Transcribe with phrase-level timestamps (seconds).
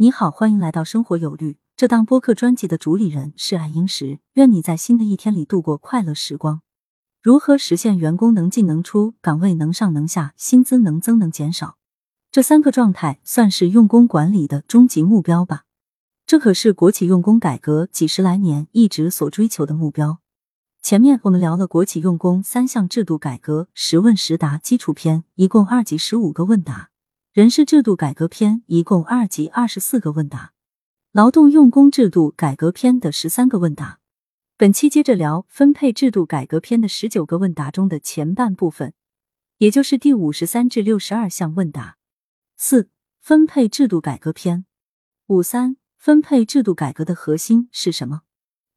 [0.00, 1.58] 你好，欢迎来到生活有律。
[1.76, 6.62] 这档播客专辑的主理人是爱英石，愿你在新的一天里度过快乐时光。
[7.20, 11.78] 如何实现员工能进能出、岗位能上能下、薪资能增能减少？
[12.30, 15.64] 这三个状态算是用工管理的终极目标吧？
[16.24, 20.20] 这可是国企用工改革几十来年一直所追求的目标。
[20.80, 26.90] 前面我们聊了国企用工三项制度改革十问十答基础篇，一共二级十五个问答。
[27.38, 30.54] 人事制度改革篇一共二级二十四个问答，
[31.12, 34.00] 劳动用工制度改革篇的十三个问答。
[34.56, 38.92] 本期接着聊分配制度改革篇的十九个问答中的前半部分，
[39.58, 41.96] 也就是第五十三至六十二项问答。
[42.56, 44.64] 四、分配制度改革篇
[45.28, 48.22] 五三分配制度改革的核心是什么？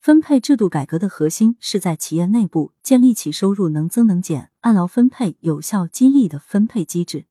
[0.00, 7.26] 分配制度改革的核心是在企业内部建立起收入能增能减、按劳分配、有效激励的分配机制。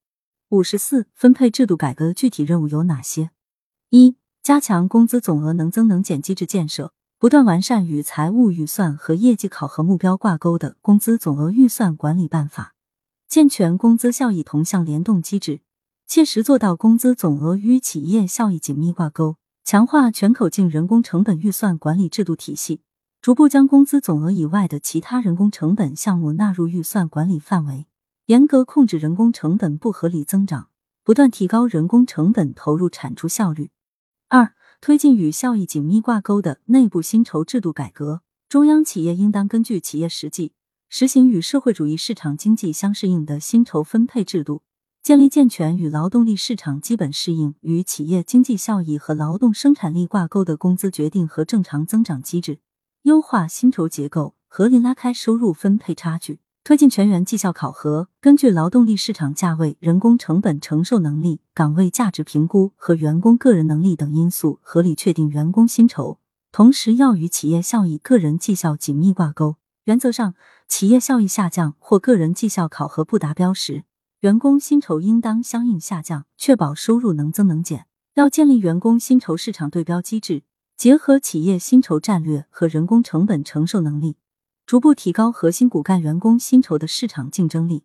[0.55, 3.31] 五十四，分配制度改革具体任务有哪些？
[3.89, 12.73] 一、加强工资总额能增能减机制建设，不断完善与财务预算和业绩考核目标挂钩的工资总额预算管理办法，
[13.27, 15.59] 健全工资效益同向联动机制，
[16.07, 22.79] 切实做到工资总额与企业效益紧密挂钩，强化全口径人工成本预算管理制度体系，
[23.21, 27.87] 逐步将工资总额以外的其他人工成本项目纳入预算管理范围。
[28.27, 30.69] 严格控制人工成本不合理增长，
[31.03, 33.69] 不断提高人工成本投入产出效率。
[34.29, 38.23] 二、推进与效益紧密挂钩的内部薪酬制度改革。
[38.49, 40.53] 中央企业应当根据企业实际，
[40.89, 44.63] 实行与社会主义市场经济相适应的薪酬分配制度，
[45.03, 52.57] 建立健全与劳动力市场基本适应、与企业经济效益和劳动生产力挂钩的工资决定和正常增长机制，
[53.03, 56.39] 优化薪酬结构，合理拉开收入分配差距。
[56.65, 66.17] 推进全员绩效考核，根据劳动力市场价位、人工成本承受能力、岗位价值评估和员工个人能力等因素，合理确定员工薪酬。
[66.51, 69.57] 同时，要与企业效益、个人绩效紧密挂钩。
[69.83, 70.33] 原则上，
[70.67, 73.83] 企业效益下降或个人绩效考核不达标时，
[74.21, 77.85] 员工薪酬应当相应下降，确保收入能增能减。
[78.15, 80.41] 要建立员工薪酬市场对标机制，
[80.75, 84.15] 结合企业薪酬战略和人工成本承受能力。
[84.65, 87.83] 逐步提高核心骨干员工薪酬的市场竞争力，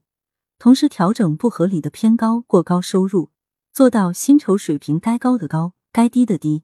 [0.58, 3.28] 同时调整不合理的偏高、过高收入，
[3.70, 6.62] 做到薪酬水平该高的高，该低的低。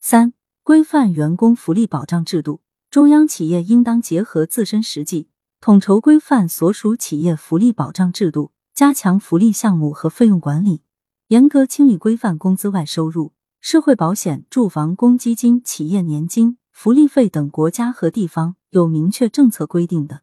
[0.00, 0.34] 三、
[0.64, 2.60] 规范员工福利保障制度。
[2.90, 5.28] 中央企业应当结合自身实际，
[5.60, 10.82] 统筹规范所属企业福利保障制度，加强福利项目和费用管理，
[11.28, 16.58] 严格清理规范工资外收入、社会保险、住房公积金、企业年金。
[16.72, 20.22] 福利费等国家和地方有明确政策规定的，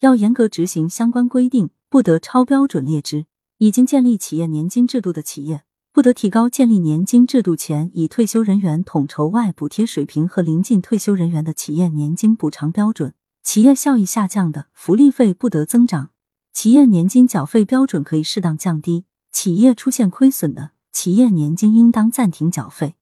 [0.00, 3.26] 要严格执行相关规定，不得超标准列支。
[3.58, 5.62] 已经建立企业年金制度的企业，
[5.92, 13.14] 不得提高建立年金制度前以退休人员统筹外补贴水平和临近退休人员的企业年金补偿标准。
[13.44, 16.10] 企业效益下降的福利费不得增长，
[16.52, 19.04] 企业年金缴费标准可以适当降低。
[19.30, 22.96] 企业出现亏损的企业年金应当暂停缴费。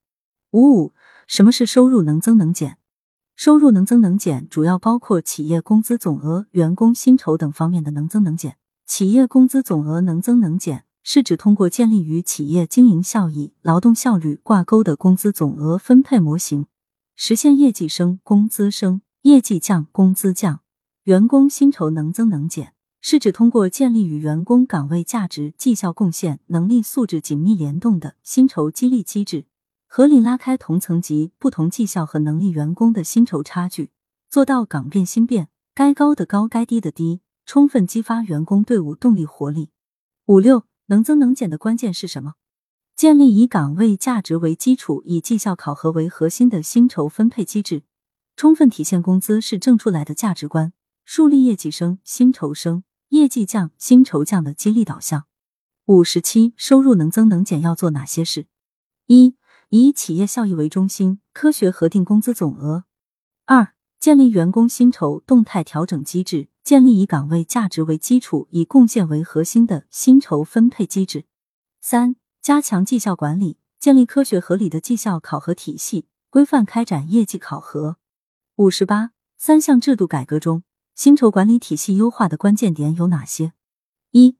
[0.50, 0.92] 五五，
[1.26, 2.76] 什么是收入能增能减？
[3.34, 8.56] 收入能增能减，主要包括企业工资总额、员工薪酬等方面的能增能减。
[8.86, 16.66] 企业工资总额能增能减，是指通过建立与企业经营效益、劳动效率挂钩的工资总额分配模型，
[17.16, 20.60] 实现业绩升工资升，业绩降工资降。
[21.04, 29.46] 员工薪酬能增能减，是指通过建立与员工岗位价值、绩效贡献、能力素质紧密联动的薪酬激励机制。
[29.94, 33.90] 合理拉开同层级、不同绩效和能力员工的薪酬差距，
[34.30, 39.68] 做到岗变薪变，该高的高，该低的低，充分激发员工队伍动力活力。
[40.24, 42.36] 五六能增能减的关键是什么？
[42.96, 47.82] 建立以岗位价值为基础、以绩效考核为核心的薪酬分配机制，
[48.34, 50.72] 充分体现工资是挣出来的价值观，
[51.04, 55.26] 树立业绩升薪酬升、业绩降薪酬降的激励导向。
[55.84, 58.46] 五十七收入能增能减要做哪些事？
[59.08, 59.34] 一
[59.74, 62.84] 以企业效益为中心，科学核定工资总额。
[63.46, 71.24] 二、建立员工薪酬动态调整机制，建立以岗位价值为基础、以贡献为核心的薪酬分配机制。
[71.80, 77.96] 三、加强绩效管理，建立科学合理的绩效考核体系，规范开展业绩考核。
[78.56, 80.64] 五十八、三项制度改革中，
[80.94, 83.54] 薪酬管理体系优化的关键点有哪些？
[84.10, 84.36] 一、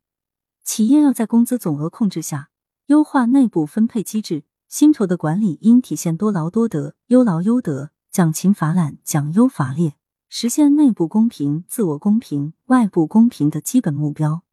[0.62, 2.50] 企业要在工资总额控制下，
[2.88, 4.44] 优化内部分配机制。
[4.72, 9.96] 薪酬的管理应体现多劳多得、优劳优得、奖勤罚懒、奖优罚劣，
[10.30, 14.44] 实现内部公平、自我公平、外部公平的基本目标。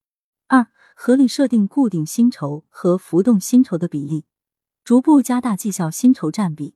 [0.47, 4.25] 二、合理设定固定薪酬和浮动薪酬的比例，
[4.83, 6.75] 逐步加大绩效薪酬占比，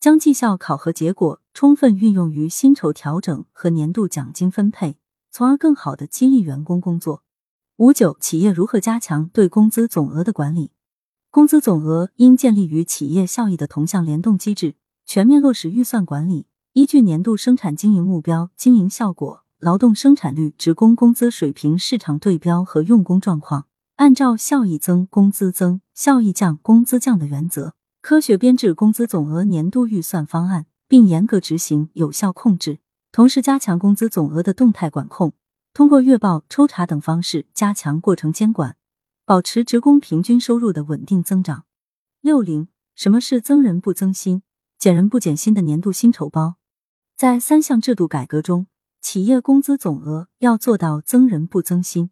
[0.00, 4.96] 将绩效考核结果充分运用于薪酬调整和年度奖金分配，
[5.30, 7.22] 从而更好的激励员工工作。
[7.76, 10.70] 五九，企业如何加强对工资总额的管理？
[11.38, 14.74] 工资总额应建立于企业效益的同向联动机制，
[15.06, 23.66] 全面落实预算管理，依据年度生产经营目标、经营效果、劳动生产率、职工工资水平、市场对标和用工状况，
[23.98, 32.80] 按照效益增工资增、效益降工资降的原则，科学编制工资总额年度预算方案，并严格执行、有效控制。
[33.12, 35.32] 同时，加强工资总额的动态管控。
[35.72, 38.74] 通过月报、抽查等方式加强过程监管，
[39.28, 41.66] 保持职工平均收入的稳定增长。
[42.22, 44.42] 六零，什么是增人不增薪、
[44.78, 46.54] 减人不减薪的年度薪酬包？
[47.14, 48.68] 在三项制度改革中，
[49.02, 52.08] 企业工资总额要做到增人不增薪、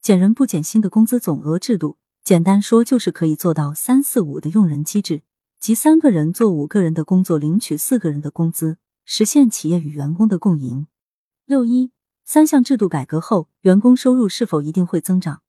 [0.00, 1.98] 减人不减薪的工资总额制度。
[2.22, 5.22] 简单说，就是可以做到三四五的用人机制，
[5.58, 10.86] 即三个人做五个人的工作，领取四个人的工资，实现企业与员工的共赢。
[11.44, 11.90] 六一。
[12.24, 15.42] 三项制度改革后，员工收入是否一定会增长？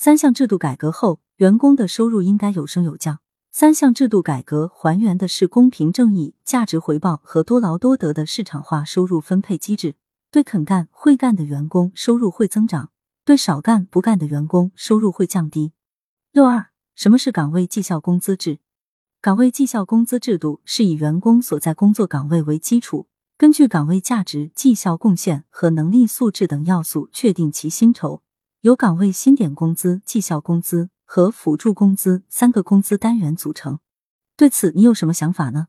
[0.00, 3.18] 三项制度改革后，员工的收入应该有升有降。
[3.50, 9.96] 三项制度改革还原的是公平正义、价值回报和多劳多得的市场化收入分配机制。
[10.30, 12.90] 对肯干会干的员工，收入会增长；
[13.24, 15.72] 对少干不干的员工，收入会降低。
[16.30, 18.60] 六二，什么是岗位绩效工资制？
[19.20, 23.08] 岗位绩效工资制度是以员工所在工作岗位为基础。
[23.36, 28.22] 根据岗位价值、绩效贡献和能力素质等要素确定其薪酬，
[28.62, 33.78] 由岗位薪点工资、绩效工资和辅助工资三个工资单元组成。
[34.36, 35.68] 对此，你有什么想法呢？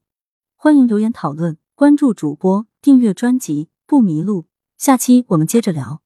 [0.55, 4.47] 欢迎留言讨论，关注主播，订阅专辑，不迷路。
[4.77, 6.01] 下期我们接着聊。